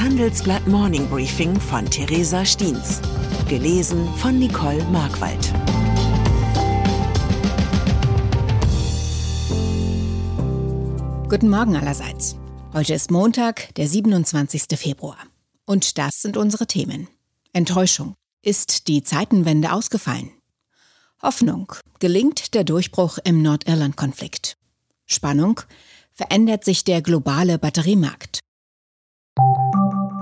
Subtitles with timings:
[0.00, 3.00] Handelsblatt Morning Briefing von Theresa Stiens.
[3.48, 5.52] Gelesen von Nicole Markwald.
[11.28, 12.36] Guten Morgen allerseits.
[12.72, 14.78] Heute ist Montag, der 27.
[14.78, 15.18] Februar.
[15.64, 17.08] Und das sind unsere Themen.
[17.52, 18.14] Enttäuschung.
[18.42, 20.30] Ist die Zeitenwende ausgefallen?
[21.22, 21.72] Hoffnung.
[21.98, 24.56] Gelingt der Durchbruch im Nordirland-Konflikt?
[25.06, 25.60] Spannung.
[26.12, 28.40] Verändert sich der globale Batteriemarkt?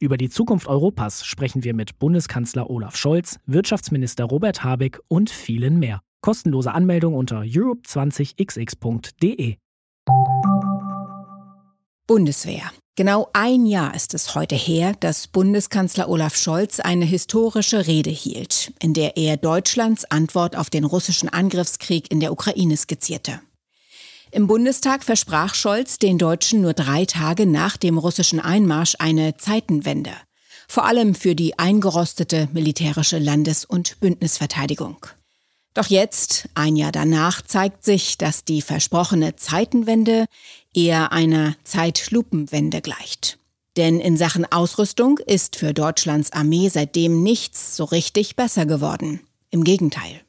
[0.00, 5.80] Über die Zukunft Europas sprechen wir mit Bundeskanzler Olaf Scholz, Wirtschaftsminister Robert Habeck und vielen
[5.80, 6.02] mehr.
[6.20, 9.56] Kostenlose Anmeldung unter europe20xx.de.
[12.06, 12.70] Bundeswehr.
[12.94, 18.72] Genau ein Jahr ist es heute her, dass Bundeskanzler Olaf Scholz eine historische Rede hielt,
[18.80, 23.40] in der er Deutschlands Antwort auf den russischen Angriffskrieg in der Ukraine skizzierte.
[24.30, 30.12] Im Bundestag versprach Scholz den Deutschen nur drei Tage nach dem russischen Einmarsch eine Zeitenwende.
[30.68, 35.06] Vor allem für die eingerostete militärische Landes- und Bündnisverteidigung.
[35.72, 40.26] Doch jetzt, ein Jahr danach, zeigt sich, dass die versprochene Zeitenwende
[40.74, 43.38] eher einer Zeitlupenwende gleicht.
[43.78, 49.20] Denn in Sachen Ausrüstung ist für Deutschlands Armee seitdem nichts so richtig besser geworden.
[49.50, 50.20] Im Gegenteil.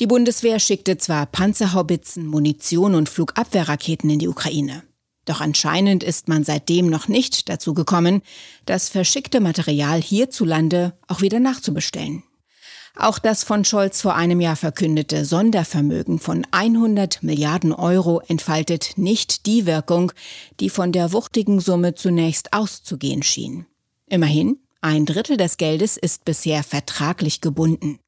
[0.00, 4.82] Die Bundeswehr schickte zwar Panzerhaubitzen, Munition und Flugabwehrraketen in die Ukraine.
[5.24, 8.22] Doch anscheinend ist man seitdem noch nicht dazu gekommen,
[8.66, 12.24] das verschickte Material hierzulande auch wieder nachzubestellen.
[12.96, 19.46] Auch das von Scholz vor einem Jahr verkündete Sondervermögen von 100 Milliarden Euro entfaltet nicht
[19.46, 20.12] die Wirkung,
[20.60, 23.66] die von der wuchtigen Summe zunächst auszugehen schien.
[24.08, 27.98] Immerhin, ein Drittel des Geldes ist bisher vertraglich gebunden.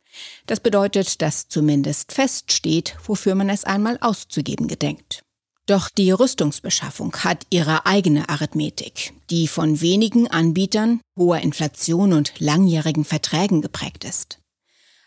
[0.46, 5.22] Das bedeutet, dass zumindest feststeht, wofür man es einmal auszugeben gedenkt.
[5.66, 13.04] Doch die Rüstungsbeschaffung hat ihre eigene Arithmetik, die von wenigen Anbietern, hoher Inflation und langjährigen
[13.04, 14.38] Verträgen geprägt ist.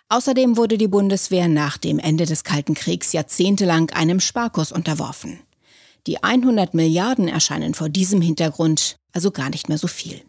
[0.09, 5.39] Außerdem wurde die Bundeswehr nach dem Ende des Kalten Kriegs jahrzehntelang einem Sparkurs unterworfen.
[6.07, 10.21] Die 100 Milliarden erscheinen vor diesem Hintergrund also gar nicht mehr so viel.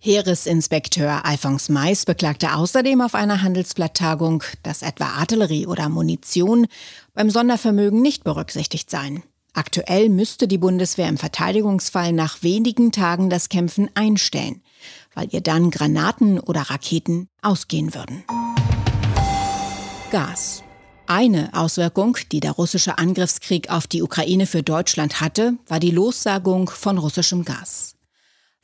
[0.00, 6.68] Heeresinspekteur Alphonse Mais beklagte außerdem auf einer Handelsblatttagung, dass etwa Artillerie oder Munition
[7.14, 9.24] beim Sondervermögen nicht berücksichtigt seien.
[9.54, 14.62] Aktuell müsste die Bundeswehr im Verteidigungsfall nach wenigen Tagen das Kämpfen einstellen,
[15.14, 18.22] weil ihr dann Granaten oder Raketen ausgehen würden.
[20.12, 20.62] Gas.
[21.08, 26.70] Eine Auswirkung, die der russische Angriffskrieg auf die Ukraine für Deutschland hatte, war die Lossagung
[26.70, 27.97] von russischem Gas.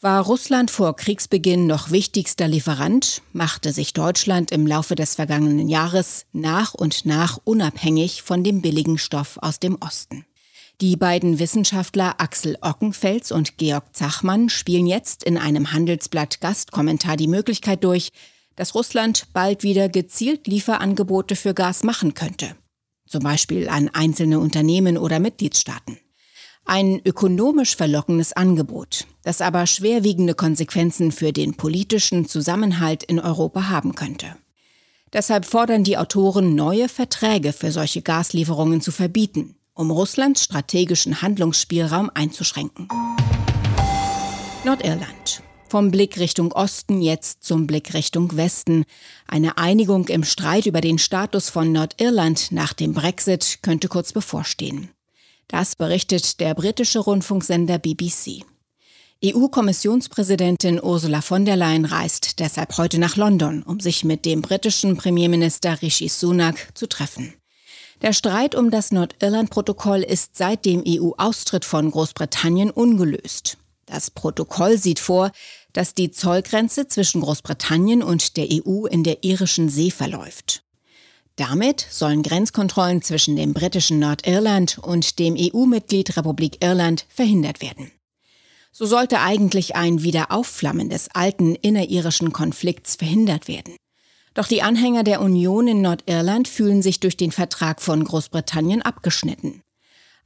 [0.04, 6.26] War Russland vor Kriegsbeginn noch wichtigster Lieferant, machte sich Deutschland im Laufe des vergangenen Jahres
[6.34, 10.26] nach und nach unabhängig von dem billigen Stoff aus dem Osten.
[10.82, 17.26] Die beiden Wissenschaftler Axel Ockenfels und Georg Zachmann spielen jetzt in einem Handelsblatt Gastkommentar die
[17.26, 18.10] Möglichkeit durch,
[18.56, 22.54] dass Russland bald wieder gezielt Lieferangebote für Gas machen könnte.
[23.08, 25.98] Zum Beispiel an einzelne Unternehmen oder Mitgliedstaaten.
[26.66, 33.94] Ein ökonomisch verlockendes Angebot, das aber schwerwiegende Konsequenzen für den politischen Zusammenhalt in Europa haben
[33.94, 34.36] könnte.
[35.12, 42.10] Deshalb fordern die Autoren, neue Verträge für solche Gaslieferungen zu verbieten, um Russlands strategischen Handlungsspielraum
[42.14, 42.88] einzuschränken.
[44.64, 45.42] Nordirland.
[45.68, 48.84] Vom Blick Richtung Osten jetzt zum Blick Richtung Westen.
[49.26, 54.93] Eine Einigung im Streit über den Status von Nordirland nach dem Brexit könnte kurz bevorstehen.
[55.48, 58.44] Das berichtet der britische Rundfunksender BBC.
[59.24, 64.96] EU-Kommissionspräsidentin Ursula von der Leyen reist deshalb heute nach London, um sich mit dem britischen
[64.96, 67.32] Premierminister Rishi Sunak zu treffen.
[68.02, 73.56] Der Streit um das Nordirland-Protokoll ist seit dem EU-Austritt von Großbritannien ungelöst.
[73.86, 75.30] Das Protokoll sieht vor,
[75.72, 80.63] dass die Zollgrenze zwischen Großbritannien und der EU in der irischen See verläuft.
[81.36, 87.90] Damit sollen Grenzkontrollen zwischen dem britischen Nordirland und dem EU-Mitglied Republik Irland verhindert werden.
[88.70, 93.76] So sollte eigentlich ein Wiederaufflammen des alten inneririschen Konflikts verhindert werden.
[94.34, 99.63] Doch die Anhänger der Union in Nordirland fühlen sich durch den Vertrag von Großbritannien abgeschnitten.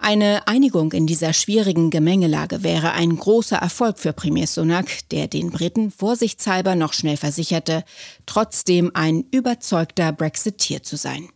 [0.00, 5.50] Eine Einigung in dieser schwierigen Gemengelage wäre ein großer Erfolg für Premier Sunak, der den
[5.50, 7.84] Briten vorsichtshalber noch schnell versicherte,
[8.24, 11.28] trotzdem ein überzeugter Brexiteer zu sein.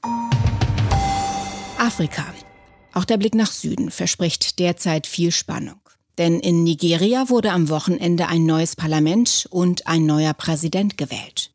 [1.76, 2.24] Afrika.
[2.94, 5.80] Auch der Blick nach Süden verspricht derzeit viel Spannung.
[6.18, 11.50] Denn in Nigeria wurde am Wochenende ein neues Parlament und ein neuer Präsident gewählt.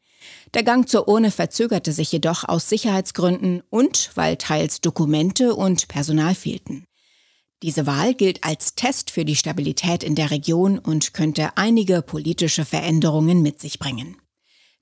[0.53, 6.35] Der Gang zur Urne verzögerte sich jedoch aus Sicherheitsgründen und weil teils Dokumente und Personal
[6.35, 6.86] fehlten.
[7.63, 12.65] Diese Wahl gilt als Test für die Stabilität in der Region und könnte einige politische
[12.65, 14.17] Veränderungen mit sich bringen.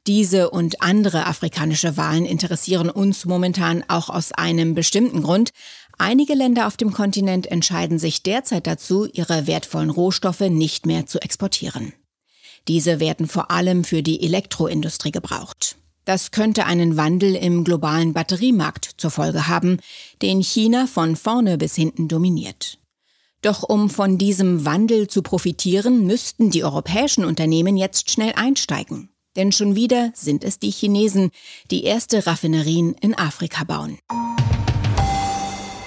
[0.07, 5.49] Diese und andere afrikanische Wahlen interessieren uns momentan auch aus einem bestimmten Grund.
[5.97, 11.19] Einige Länder auf dem Kontinent entscheiden sich derzeit dazu, ihre wertvollen Rohstoffe nicht mehr zu
[11.21, 11.93] exportieren.
[12.67, 15.77] Diese werden vor allem für die Elektroindustrie gebraucht.
[16.05, 19.79] Das könnte einen Wandel im globalen Batteriemarkt zur Folge haben,
[20.21, 22.77] den China von vorne bis hinten dominiert.
[23.41, 29.09] Doch um von diesem Wandel zu profitieren, müssten die europäischen Unternehmen jetzt schnell einsteigen.
[29.35, 31.31] Denn schon wieder sind es die Chinesen,
[31.71, 33.97] die erste Raffinerien in Afrika bauen.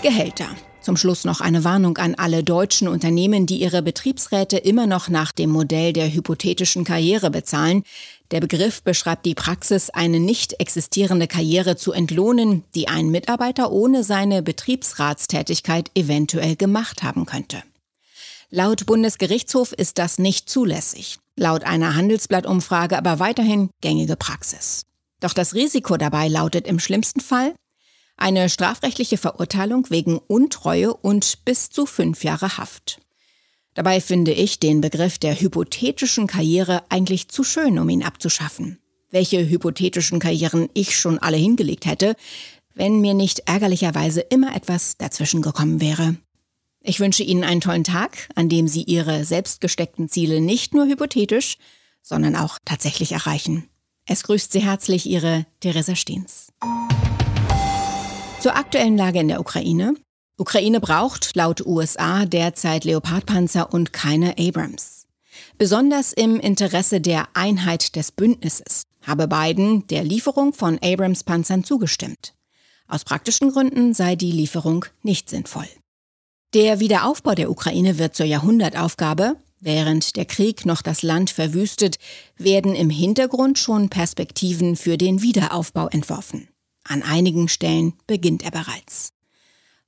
[0.03, 0.49] Gehälter.
[0.81, 5.33] Zum Schluss noch eine Warnung an alle deutschen Unternehmen, die ihre Betriebsräte immer noch nach
[5.33, 7.83] dem Modell der hypothetischen Karriere bezahlen.
[8.31, 14.05] Der Begriff beschreibt die Praxis, eine nicht existierende Karriere zu entlohnen, die ein Mitarbeiter ohne
[14.05, 17.63] seine Betriebsratstätigkeit eventuell gemacht haben könnte.
[18.51, 24.85] Laut Bundesgerichtshof ist das nicht zulässig, laut einer Handelsblattumfrage aber weiterhin gängige Praxis.
[25.21, 27.55] Doch das Risiko dabei lautet im schlimmsten Fall
[28.19, 33.01] eine strafrechtliche Verurteilung wegen Untreue und bis zu fünf Jahre Haft.
[33.79, 38.81] Dabei finde ich den Begriff der hypothetischen Karriere eigentlich zu schön, um ihn abzuschaffen.
[39.13, 42.17] Welche hypothetischen Karrieren ich schon alle hingelegt hätte,
[42.75, 46.17] wenn mir nicht ärgerlicherweise immer etwas dazwischen gekommen wäre.
[46.83, 50.87] Ich wünsche Ihnen einen tollen Tag, an dem Sie Ihre selbst gesteckten Ziele nicht nur
[50.87, 51.57] hypothetisch,
[52.03, 53.69] sondern auch tatsächlich erreichen.
[54.07, 56.49] Es grüßt Sie herzlich Ihre Theresa Steens.
[58.41, 59.95] Zur aktuellen Lage in der Ukraine.
[60.41, 65.07] Ukraine braucht laut USA derzeit Leopardpanzer und keine Abrams.
[65.59, 72.35] Besonders im Interesse der Einheit des Bündnisses habe Biden der Lieferung von Abrams-Panzern zugestimmt.
[72.87, 75.69] Aus praktischen Gründen sei die Lieferung nicht sinnvoll.
[76.55, 79.37] Der Wiederaufbau der Ukraine wird zur Jahrhundertaufgabe.
[79.59, 81.99] Während der Krieg noch das Land verwüstet,
[82.37, 86.47] werden im Hintergrund schon Perspektiven für den Wiederaufbau entworfen.
[86.85, 89.13] An einigen Stellen beginnt er bereits.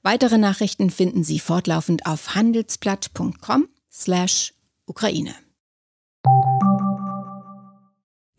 [0.03, 5.35] Weitere Nachrichten finden Sie fortlaufend auf handelsblatt.com/Ukraine.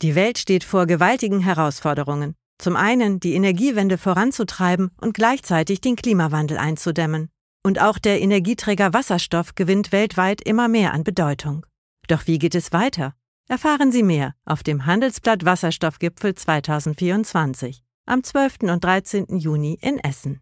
[0.02, 2.34] Die Welt steht vor gewaltigen Herausforderungen.
[2.58, 7.30] Zum einen die Energiewende voranzutreiben und gleichzeitig den Klimawandel einzudämmen.
[7.64, 11.68] Und auch der Energieträger Wasserstoff gewinnt weltweit immer mehr an Bedeutung.
[12.08, 13.14] Doch wie geht es weiter?
[13.48, 18.64] Erfahren Sie mehr auf dem Handelsblatt Wasserstoffgipfel 2024 am 12.
[18.64, 19.38] und 13.
[19.38, 20.42] Juni in Essen.